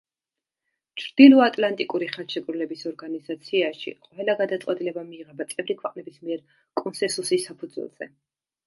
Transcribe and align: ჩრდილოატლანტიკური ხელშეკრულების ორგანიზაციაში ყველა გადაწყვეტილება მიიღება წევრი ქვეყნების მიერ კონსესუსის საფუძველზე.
ჩრდილოატლანტიკური 1.01 2.07
ხელშეკრულების 2.13 2.81
ორგანიზაციაში 2.93 3.95
ყველა 4.09 4.37
გადაწყვეტილება 4.41 5.05
მიიღება 5.13 5.49
წევრი 5.55 5.81
ქვეყნების 5.85 6.21
მიერ 6.27 6.45
კონსესუსის 6.85 7.49
საფუძველზე. 7.53 8.13